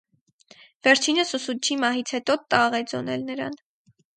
Վերջինս 0.87 1.33
ուսուցչի 1.39 1.77
մահից 1.83 2.15
հետո 2.17 2.39
տաղ 2.55 2.79
է 2.79 2.83
ձոնել 2.95 3.29
նրան։ 3.29 3.61